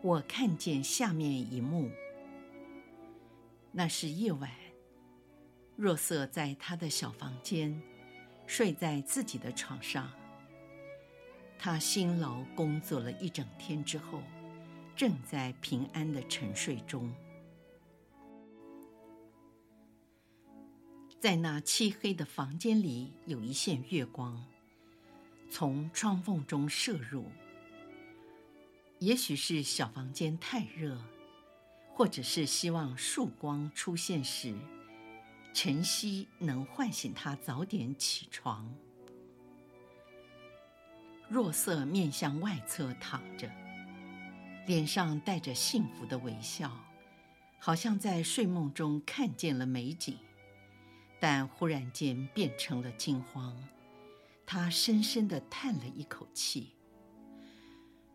[0.00, 1.90] 我看见下面一幕。
[3.72, 4.50] 那是夜晚，
[5.76, 7.80] 若瑟在他的小房间，
[8.46, 10.10] 睡在自己的床上。
[11.58, 14.22] 他辛劳工作了一整天之后，
[14.94, 17.12] 正在平安的沉睡中。
[21.18, 24.40] 在那漆黑的房间里，有一线月光，
[25.50, 27.24] 从窗缝中射入。
[29.00, 31.00] 也许是小房间太热，
[31.94, 34.56] 或者是希望曙光出现时，
[35.54, 38.68] 晨曦能唤醒他早点起床。
[41.28, 43.48] 若瑟面向外侧躺着，
[44.66, 46.76] 脸上带着幸福的微笑，
[47.60, 50.18] 好像在睡梦中看见了美景，
[51.20, 53.56] 但忽然间变成了惊慌。
[54.44, 56.72] 他深深地叹了一口气。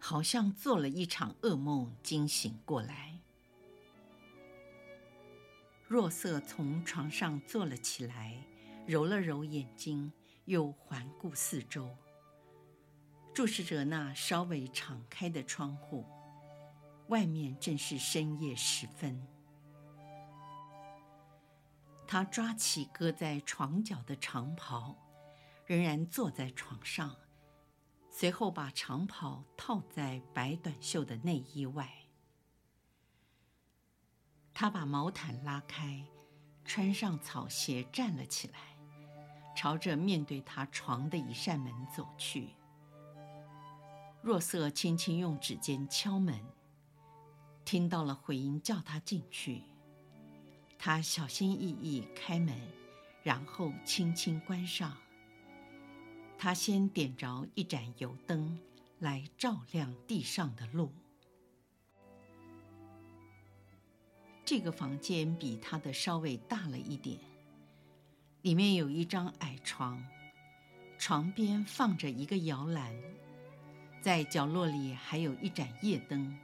[0.06, 3.18] 好像做了一场噩梦，惊醒过来。
[5.88, 8.38] 若瑟从床上坐了起来，
[8.86, 10.12] 揉了揉眼睛，
[10.44, 11.96] 又环顾四周，
[13.34, 16.06] 注视着那稍微敞开的窗户。
[17.08, 19.26] 外面正是深夜时分。
[22.06, 24.98] 他抓起搁在床角的长袍，
[25.66, 27.16] 仍然坐在床上。
[28.16, 31.92] 随后把长袍套在白短袖的内衣外，
[34.54, 36.06] 他把毛毯拉开，
[36.64, 38.78] 穿上草鞋，站了起来，
[39.56, 42.50] 朝着面对他床的一扇门走去。
[44.22, 46.40] 若瑟轻轻用指尖敲门，
[47.66, 49.64] 听到了回音，叫他进去。
[50.78, 52.56] 他小心翼翼开门，
[53.24, 54.96] 然后轻轻关上。
[56.44, 58.60] 他先点着一盏油灯，
[59.00, 60.92] 来照亮地上的路。
[64.44, 67.18] 这个房间比他的稍微大了一点，
[68.42, 70.04] 里面有一张矮床，
[70.98, 72.94] 床边放着一个摇篮，
[74.02, 76.38] 在角落里还有一盏夜灯，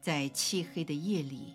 [0.00, 1.54] 在漆黑的夜里，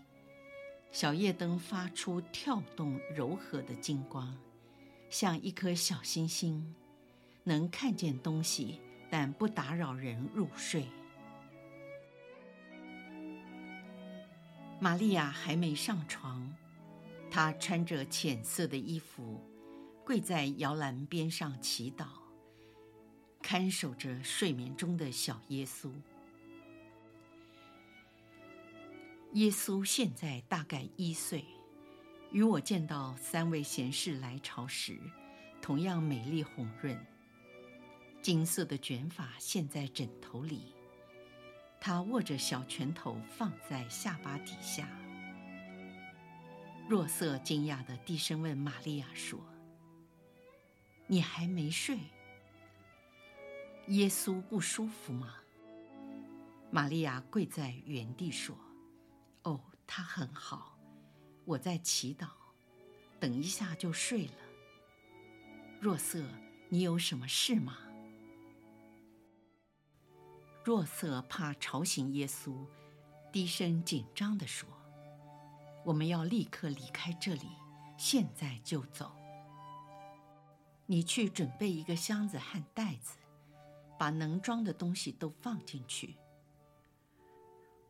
[0.89, 4.33] 小夜灯发出跳动柔和的金光，
[5.09, 6.73] 像一颗小星星。
[7.44, 10.86] 能看见东西，但不打扰人入睡。
[14.80, 16.54] 玛利亚还没上床，
[17.30, 19.42] 她穿着浅色的衣服，
[20.06, 22.08] 跪在摇篮边上祈祷，
[23.42, 25.92] 看守着睡眠中的小耶稣。
[29.34, 31.44] 耶稣现在大概一岁，
[32.31, 35.00] 与我见到三位贤士来朝时，
[35.62, 37.12] 同样美丽红润。
[38.23, 40.73] 金色的卷发陷在枕头里，
[41.78, 44.88] 他握着小拳头放在下巴底下。
[46.88, 49.38] 若瑟惊讶地低声问玛利亚说
[51.06, 52.00] ：“你还没睡？
[53.88, 55.35] 耶稣不舒服吗？”
[56.72, 58.57] 玛利亚跪在原地说
[59.44, 60.79] ：“哦，他很好，
[61.44, 62.29] 我在祈祷，
[63.19, 64.33] 等一下就睡了。”
[65.81, 66.25] 若瑟，
[66.69, 67.78] 你有什么事吗？
[70.63, 72.66] 若瑟怕吵醒耶稣，
[73.34, 74.69] 低声紧张地说
[75.83, 77.50] ：“我们要立刻离开这里，
[77.98, 79.12] 现在就走。
[80.86, 83.18] 你去准备一个箱子和袋子，
[84.00, 86.15] 把能装的东西都放进去。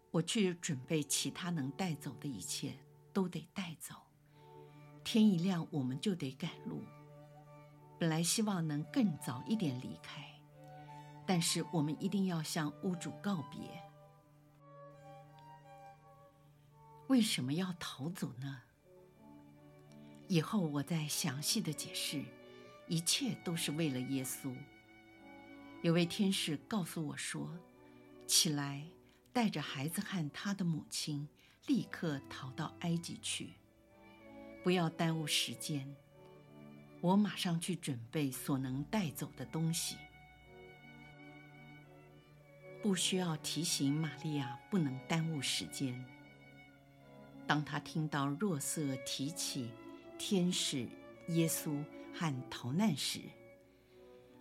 [0.09, 2.73] 我去准备其他能带走的一切，
[3.13, 3.95] 都得带走。
[5.03, 6.81] 天一亮，我们就得赶路。
[7.99, 10.27] 本来希望能更早一点离开。”
[11.25, 13.59] 但是我们一定要向屋主告别。
[17.07, 18.61] 为什么要逃走呢？
[20.27, 22.23] 以后我再详细的解释，
[22.87, 24.55] 一切都是为了耶稣。
[25.81, 27.49] 有位天使告诉我说
[28.25, 28.87] ：“起来，
[29.33, 31.27] 带着孩子和他的母亲，
[31.67, 33.53] 立刻逃到埃及去，
[34.63, 35.93] 不要耽误时间。
[37.01, 39.97] 我马上去准备所能带走的东西。”
[42.83, 46.05] 不需要提醒玛利亚不能耽误时间。
[47.47, 49.71] 当她听到若瑟提起
[50.19, 50.85] 天使、
[51.29, 51.81] 耶稣
[52.13, 53.21] 和逃难时，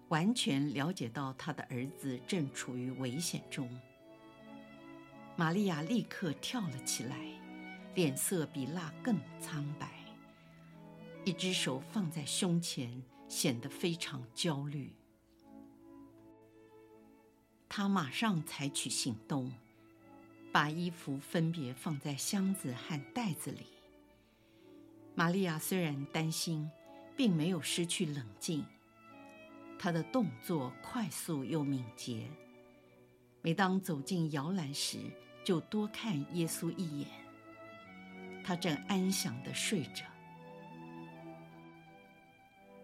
[0.09, 3.71] 完全了解到他的儿子正处于危险中。
[5.37, 7.17] 玛利亚立刻跳了起来，
[7.95, 9.89] 脸色比蜡更苍白，
[11.25, 14.93] 一只手放在胸前，显得非常焦虑。
[17.75, 19.51] 他马上采取行动，
[20.53, 23.65] 把衣服分别放在箱子和袋子里。
[25.15, 26.71] 玛利亚虽然担心，
[27.17, 28.63] 并没有失去冷静。
[29.79, 32.29] 她的动作快速又敏捷，
[33.41, 34.99] 每当走进摇篮时，
[35.43, 37.09] 就多看耶稣一眼。
[38.45, 40.05] 他正安详地睡着。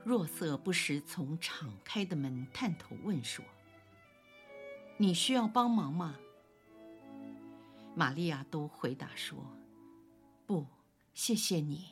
[0.02, 3.44] 若瑟不时从敞开的门探头问说
[4.99, 6.17] ：“你需要帮忙吗？”
[7.97, 9.39] 玛利亚都回答说
[10.47, 10.67] ：“不，
[11.15, 11.87] 谢谢你。”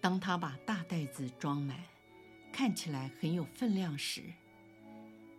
[0.00, 1.76] 当他把大袋子装满，
[2.52, 4.22] 看起来很有分量时，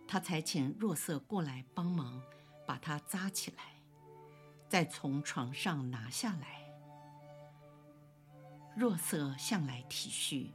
[0.06, 2.22] 他才请若瑟过来帮忙，
[2.66, 3.62] 把它扎起来，
[4.68, 6.64] 再从床上拿下来。
[8.76, 10.52] 若瑟向来体恤，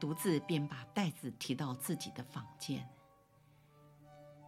[0.00, 2.88] 独自便把袋子提到自己的房间。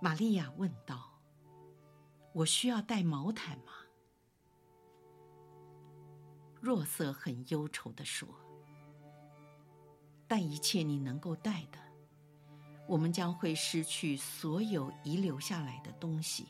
[0.01, 1.21] 玛利亚问道
[2.33, 3.73] ：“我需要带毛毯吗？”
[6.61, 8.29] 若瑟很忧愁地说。
[10.27, 11.79] 带一切你能够带的，
[12.87, 16.47] 我们将会失去所有遗留下来的东西，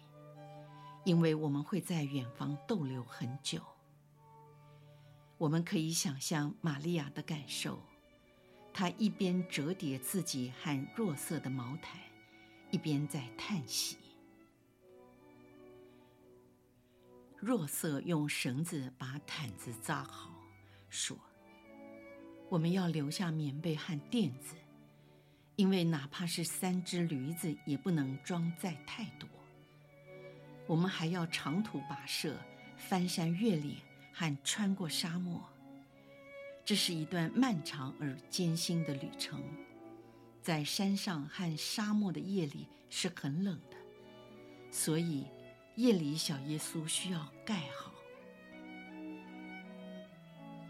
[1.02, 3.62] 因为我们会在远方逗留很久。
[5.38, 7.80] 我们可以想象玛利亚的感受，
[8.74, 11.98] 她一边折叠自己和若瑟的毛毯，
[12.70, 13.96] 一边在叹息。
[17.38, 20.30] 若瑟用绳子把毯子扎好，
[20.88, 21.16] 说。
[22.48, 24.56] 我们要留下棉被和垫子，
[25.54, 29.28] 因为哪怕是三只驴子也不能装载太多。
[30.66, 32.36] 我们还要长途跋涉，
[32.76, 33.76] 翻山越岭
[34.12, 35.40] 和穿过沙漠。
[36.64, 39.40] 这是一段漫长而艰辛的旅程，
[40.42, 43.76] 在山上和沙漠的夜里是很冷的，
[44.70, 45.26] 所以
[45.76, 47.92] 夜里小耶稣需要盖好。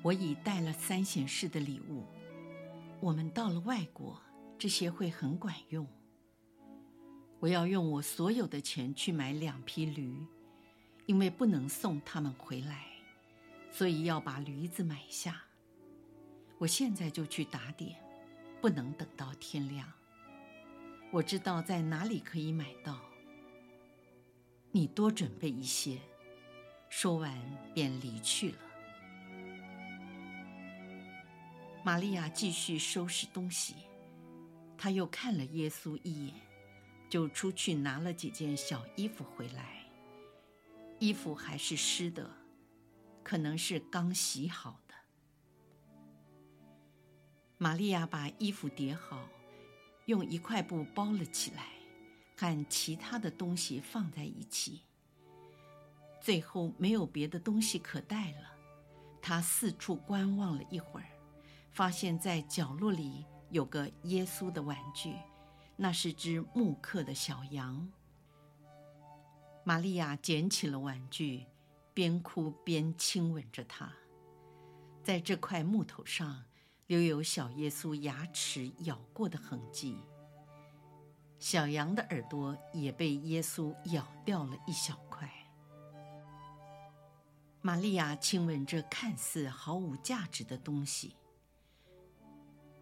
[0.02, 2.04] 我已带了三贤士的礼物，
[3.00, 4.20] 我们到了外国，
[4.58, 5.86] 这些会很管用。
[7.38, 10.26] 我要用我所有的钱去买两匹驴，
[11.06, 12.86] 因为不能送他们回来，
[13.70, 15.42] 所以要把驴子买下。
[16.58, 17.96] 我现在就去打点，
[18.60, 19.90] 不能等到天亮。
[21.10, 23.00] 我知道在哪里可以买到。
[24.70, 25.98] 你多准备一些。
[26.88, 27.40] 说完
[27.72, 28.58] 便离去了。
[31.84, 33.76] 玛利亚继续收拾东西，
[34.76, 36.34] 她又看了耶稣一眼，
[37.08, 39.84] 就出去拿了几件小衣服回来。
[40.98, 42.28] 衣服还是湿的，
[43.22, 44.89] 可能是刚洗好的。
[47.62, 49.28] 玛利亚把衣服叠好，
[50.06, 51.66] 用一块布包了起来，
[52.34, 54.80] 和其他的东西放在一起。
[56.22, 58.50] 最后没有别的东西可带了，
[59.20, 61.06] 她四处观望了一会儿。
[61.70, 65.14] 发现，在角落里有个耶稣的玩具，
[65.76, 67.86] 那是只木刻的小羊。
[69.64, 71.44] 玛利亚捡起了玩具，
[71.92, 73.92] 边哭边亲吻着它。
[75.02, 76.42] 在这块木头上，
[76.90, 79.96] 留有小耶稣牙齿咬过的痕迹。
[81.38, 85.30] 小羊的耳朵也被耶稣咬掉了一小块。
[87.60, 91.14] 玛利亚亲吻这看似毫无价值的东西。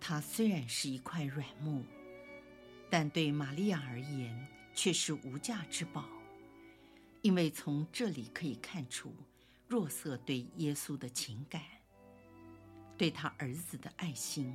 [0.00, 1.84] 它虽然是一块软木，
[2.88, 6.06] 但对玛利亚而言却是无价之宝，
[7.20, 9.14] 因为从这里可以看出
[9.66, 11.60] 若瑟对耶稣的情感，
[12.98, 14.52] 对他儿子的爱心。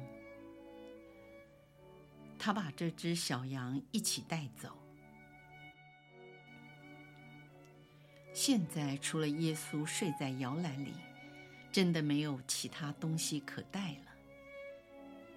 [2.38, 4.78] 他把这只小羊一起带走。
[8.34, 10.94] 现在除了耶稣睡在摇篮里，
[11.72, 14.12] 真的没有其他东西可带了。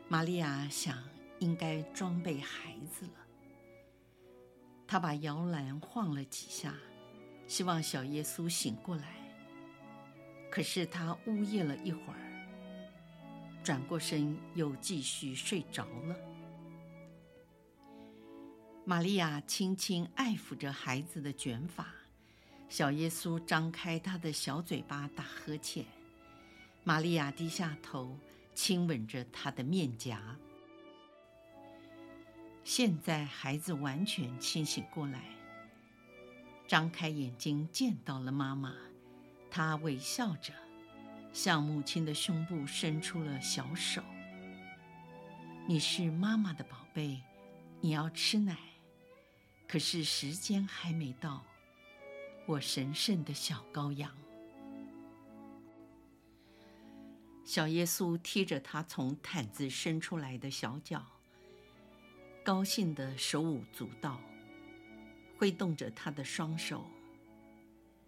[0.09, 1.03] 玛利亚想，
[1.39, 3.27] 应该装备孩子了。
[4.87, 6.75] 她把摇篮晃了几下，
[7.47, 9.15] 希望小耶稣醒过来。
[10.51, 12.26] 可是他呜咽了一会儿，
[13.67, 16.17] 转过身又继续睡着了。
[18.85, 21.93] 玛利亚轻轻爱抚着孩子的卷发，
[22.69, 25.85] 小耶稣张开他的小嘴巴打呵欠。
[26.85, 28.17] 玛利亚低下头，
[28.55, 30.37] 亲吻着他的面颊。
[32.63, 35.25] 现在孩子完全清醒过来，
[36.69, 38.77] 张开眼睛见到了妈妈，
[39.51, 40.53] 他微笑着，
[41.37, 44.03] 向母亲的胸部伸出了小手。
[45.69, 47.21] 你是妈妈的宝贝，
[47.83, 48.57] 你要吃奶，
[49.69, 51.45] 可是时间还没到，
[52.47, 54.11] 我神圣的小羔羊。
[57.45, 61.05] 小耶稣踢着他从毯子伸出来的小脚，
[62.43, 64.19] 高兴的手舞足蹈，
[65.37, 66.87] 挥动着他的双手，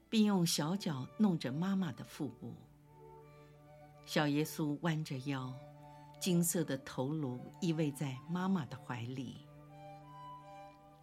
[0.08, 2.54] 并用小脚弄着妈妈的腹部。
[4.09, 5.55] 小耶稣弯着腰，
[6.19, 9.47] 金色的头颅依偎在妈妈的怀里。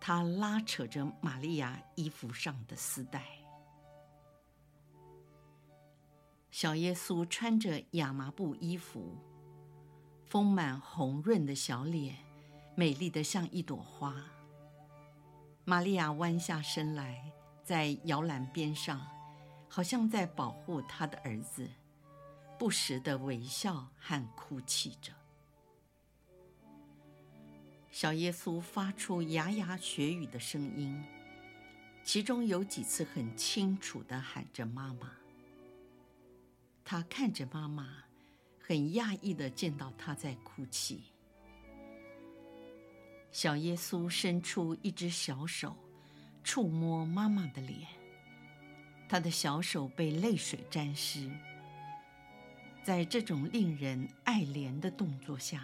[0.01, 3.23] 他拉扯着玛利亚衣服上的丝带。
[6.49, 9.15] 小耶稣穿着亚麻布衣服，
[10.23, 12.15] 丰满红润的小脸，
[12.73, 14.15] 美丽的像一朵花。
[15.63, 17.31] 玛利亚弯下身来，
[17.63, 18.99] 在摇篮边上，
[19.69, 21.69] 好像在保护她的儿子，
[22.57, 25.11] 不时的微笑和哭泣着。
[27.91, 31.01] 小耶稣发出牙牙学语的声音，
[32.03, 35.11] 其中有几次很清楚的喊着“妈妈”。
[36.83, 38.03] 他看着妈妈，
[38.59, 41.03] 很讶异的见到她在哭泣。
[43.31, 45.75] 小耶稣伸出一只小手，
[46.43, 47.87] 触摸妈妈的脸，
[49.09, 51.29] 他的小手被泪水沾湿。
[52.85, 55.63] 在这种令人爱怜的动作下，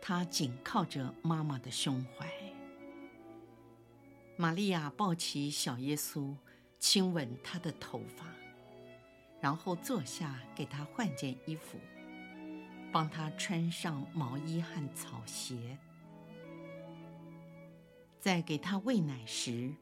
[0.00, 2.32] 他紧靠着妈妈的胸怀。
[4.36, 6.32] 玛利亚抱起小耶稣，
[6.78, 8.26] 亲吻他的头发。
[9.40, 11.80] 然后坐下，给他换件衣服，
[12.92, 15.76] 帮他穿上毛衣和草鞋。
[18.20, 19.74] 在给他喂奶时，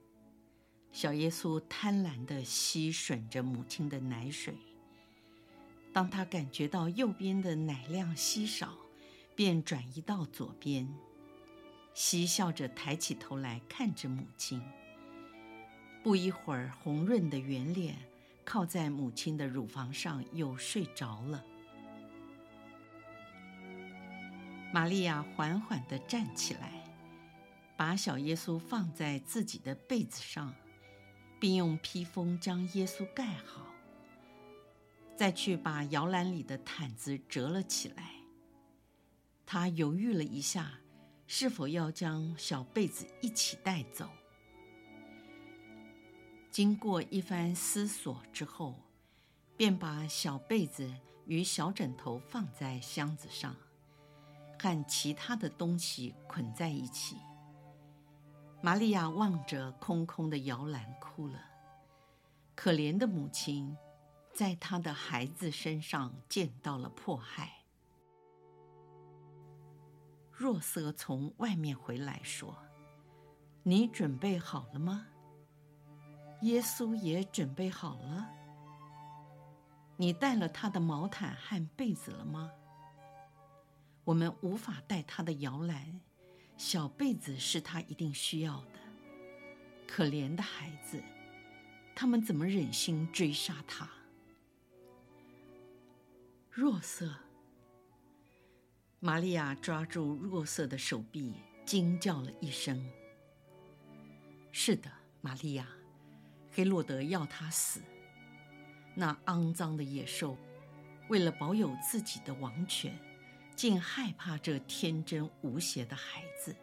[0.93, 4.55] 小耶稣贪婪地吸吮着母亲的奶水。
[5.99, 8.73] 当他感觉到右边的奶量稀少，
[9.35, 10.89] 便转移到左边，
[11.93, 14.63] 嬉笑着抬起头来看着母亲。
[16.01, 17.97] 不一会儿，红润的圆脸。
[18.45, 21.45] 靠在母亲的乳房上，又睡着了。
[24.73, 26.85] 玛利亚缓缓地站起来，
[27.77, 30.55] 把小耶稣放在自己的被子上，
[31.41, 33.68] 并用披风将耶稣盖好，
[35.19, 38.13] 再去把摇篮里的毯子折了起来。
[39.45, 40.79] 他犹豫了一下，
[41.27, 44.09] 是否要将小被子一起带走。
[46.53, 48.77] 经过一番思索之后，
[49.57, 50.89] 便把小被子
[51.27, 53.57] 与小枕头放在箱子上，
[54.57, 57.17] 和其他的东西捆在一起。
[58.63, 61.45] 玛利亚望着空空的摇篮哭了。
[62.55, 63.77] 可怜的母亲，
[64.39, 67.65] 在他的孩子身上见到了迫害。
[70.31, 72.57] 若瑟从外面回来说
[73.65, 75.09] ：“你准备好了吗？”
[76.43, 78.31] 耶稣也准备好了。
[79.97, 82.53] 你带了他的毛毯和被子了吗？
[84.05, 86.01] 我们无法带他的摇篮，
[86.57, 88.79] 小被子是他一定需要的。
[89.85, 91.03] 可怜的孩子，
[91.93, 93.98] 他们怎么忍心追杀他？
[96.61, 97.15] 若瑟，
[98.99, 102.85] 玛利亚抓住若瑟的手臂，惊叫了一声
[104.51, 105.69] ：“是的，玛利亚。”
[106.51, 107.81] 黑洛德要他死。
[108.97, 110.37] 那肮脏的野兽，
[111.09, 112.93] 为了保有自己的王权，
[113.55, 116.57] 竟害怕这天真无邪的孩子。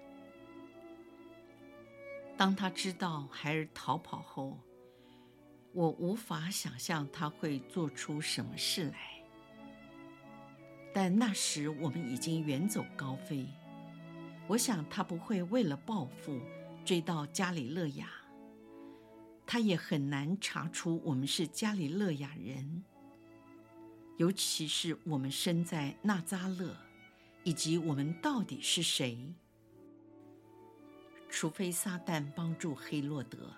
[2.35, 4.59] 当他知道孩儿逃跑后，
[5.71, 9.14] 我无法想象他会做出什么事来。
[10.95, 13.45] 但那时我们已经远走高飞，
[14.47, 16.39] 我想他不会为了报复
[16.85, 18.07] 追到加里勒亚。
[19.45, 22.81] 他也很难查出我们是加里勒亚人，
[24.15, 26.73] 尤其是我们身在纳扎勒，
[27.43, 29.35] 以及我们到底是谁。
[31.29, 33.51] 除非撒旦帮助黑洛德，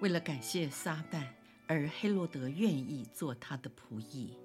[0.00, 1.28] 为了感谢撒旦，
[1.68, 4.36] 而黑洛德愿意做他的仆役。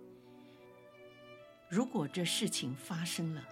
[1.73, 3.43] 如果这事情发生了，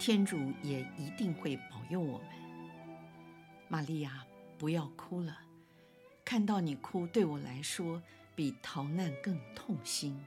[0.00, 2.26] 天主也一定会保佑我们。
[3.68, 4.26] 玛利亚，
[4.58, 5.38] 不要哭了。
[6.24, 8.02] 看到你哭，对我来说
[8.34, 10.20] 比逃难更痛心。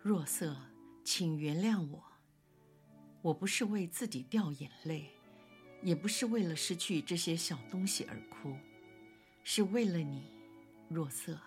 [0.00, 0.56] 若瑟，
[1.04, 2.02] 请原谅我，
[3.20, 5.10] 我不是为自己掉眼泪，
[5.82, 8.56] 也不是为了失去这些小东西而哭，
[9.44, 10.22] 是为了你，
[10.88, 11.38] 若瑟。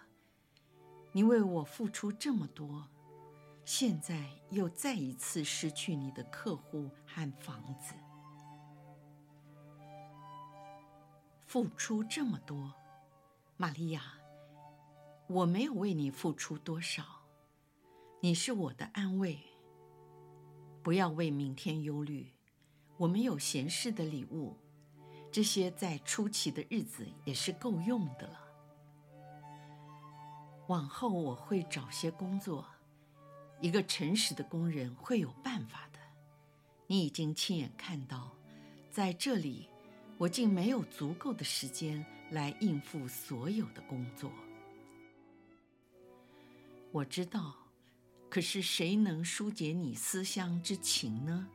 [1.16, 2.88] 你为我付出这么多，
[3.64, 7.94] 现在又再一次失去你的客户和房子。
[11.46, 12.74] 付出这么多，
[13.58, 14.02] 玛利亚，
[15.28, 17.04] 我没有为你付出多少，
[18.20, 19.38] 你是我的安慰。
[20.82, 22.34] 不要为明天忧虑，
[22.98, 24.58] 我们有闲适的礼物，
[25.32, 28.43] 这些在初期的日子也是够用的了。
[30.68, 32.66] 往后我会找些工作，
[33.60, 36.00] 一个诚实的工人会有办法的。
[36.88, 38.32] 你已经亲眼看到，
[38.90, 39.68] 在这里，
[40.18, 44.32] 我竟没有足够的时间来应付所有的工作。
[46.92, 47.56] 我知道，
[48.30, 51.48] 可是谁能纾解你思乡之情呢？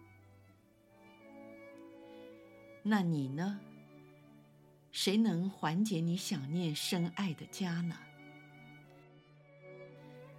[2.83, 3.61] 那你呢？
[4.91, 7.97] 谁能缓解你想念深爱的家呢？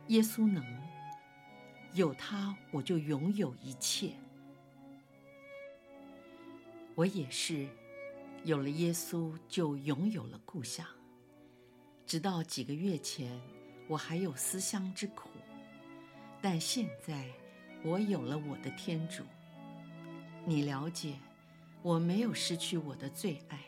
[0.10, 0.66] 耶稣能，
[1.94, 4.14] 有他，我就拥有一切。
[6.96, 7.68] 我也是，
[8.44, 10.84] 有了耶稣就拥有了故乡。
[12.08, 13.40] 直到几个月前，
[13.88, 15.30] 我还有思乡之苦，
[16.42, 17.28] 但现在
[17.84, 19.22] 我有了我的天主。
[20.44, 21.20] 你了解，
[21.84, 23.60] 我没有失去我的最爱。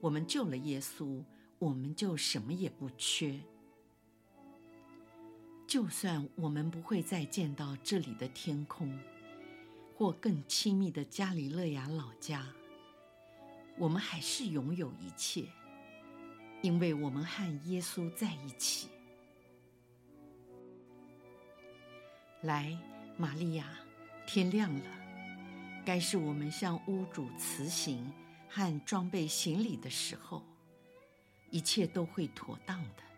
[0.00, 1.22] 我们救了耶稣，
[1.58, 3.38] 我们就什么也不缺。
[5.70, 8.98] 就算我们不会再见到这里的天空，
[9.96, 12.44] 或更亲密的加里勒亚老家，
[13.78, 15.44] 我们还是拥有一切，
[16.60, 18.88] 因为我们和耶稣在一起。
[22.42, 22.76] 来，
[23.16, 23.68] 玛利亚，
[24.26, 24.84] 天亮了，
[25.86, 28.12] 该是我们向屋主辞行
[28.48, 30.42] 和装备行李的时候，
[31.48, 33.09] 一切都会妥当的。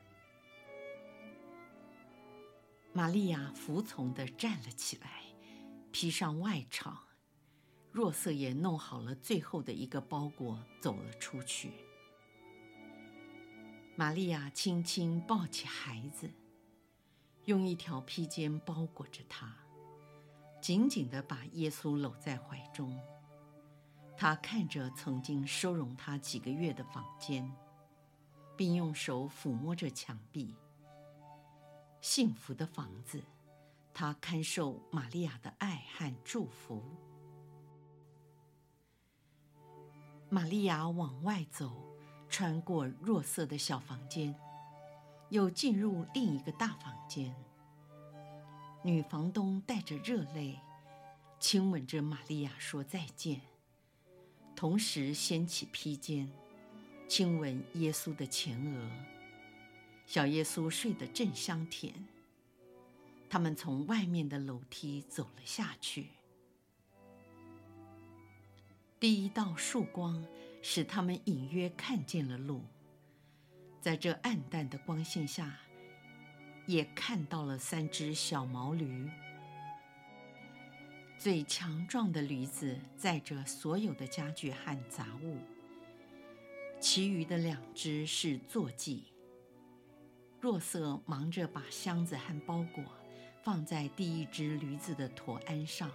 [2.94, 5.22] 玛利亚服从地站了起来，
[5.90, 6.94] 披上外裳。
[7.90, 11.72] 若瑟也弄好了最后的一个包裹，走了出去。
[13.96, 16.30] 玛利亚轻轻抱起孩子，
[17.44, 19.54] 用一条披肩包裹着他，
[20.60, 22.98] 紧紧地把耶稣搂在怀中。
[24.16, 27.50] 她看着曾经收容他几个月的房间，
[28.56, 30.54] 并用手抚摸着墙壁。
[32.02, 33.22] 幸福的房子，
[33.94, 36.82] 他堪受玛利亚的爱和祝福。
[40.28, 41.70] 玛利亚往外走，
[42.28, 44.34] 穿过弱色的小房间，
[45.28, 47.32] 又进入另一个大房间。
[48.82, 50.58] 女房东带着热泪，
[51.38, 53.40] 亲吻着玛利亚说再见，
[54.56, 56.28] 同时掀起披肩，
[57.06, 59.11] 亲吻耶稣的前额。
[60.06, 61.92] 小耶稣睡得正香甜。
[63.28, 66.08] 他们从外面的楼梯走了下去。
[69.00, 70.24] 第一道曙光
[70.60, 72.62] 使他们隐约看见了路，
[73.80, 75.58] 在这暗淡的光线下，
[76.66, 79.10] 也看到了三只小毛驴。
[81.18, 85.38] 最强壮的驴子载着所有的家具和杂物，
[86.80, 89.11] 其余的两只是坐骑。
[90.42, 92.82] 若瑟忙着把箱子和包裹
[93.44, 95.88] 放在第一只驴子的驮鞍上，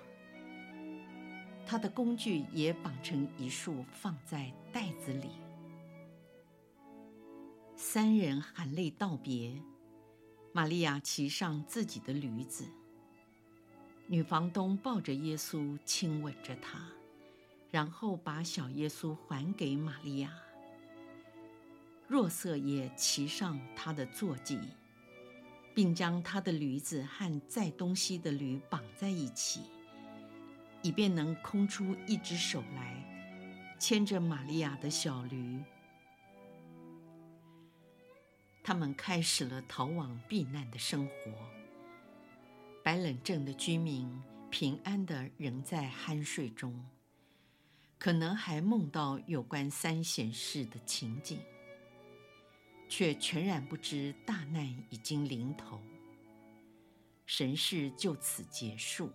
[1.65, 5.31] 他的工具也绑成一束放在袋子里。
[7.75, 9.61] 三人含泪道别，
[10.53, 12.65] 玛利亚骑上自己的驴子，
[14.07, 16.89] 女房东抱着耶稣亲吻着他，
[17.69, 20.31] 然后把小耶稣还给玛利亚。
[22.07, 24.57] 若瑟也骑上他的坐骑，
[25.75, 29.61] 并将他的驴子和载东西的驴绑在一起，
[30.81, 35.61] 以便能空出一只手来牵着玛利亚的小驴。
[38.63, 41.31] 他们开始了逃往避难的生活。
[42.83, 44.09] 白冷镇的居民
[44.49, 46.85] 平安地仍在酣睡中，
[47.99, 51.39] 可能还梦到有关三贤士的情景。
[52.89, 55.81] 却全然不知大难已经临头，
[57.25, 59.11] 神事就此结束。